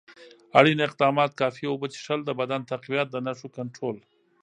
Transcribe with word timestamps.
اړین 0.59 0.79
اقدامات: 0.87 1.31
کافي 1.41 1.65
اوبه 1.69 1.87
څښل، 1.93 2.19
د 2.25 2.29
بدن 2.39 2.61
تقویت، 2.71 3.07
د 3.11 3.15
نښو 3.25 3.47
کنټرول. 3.57 3.97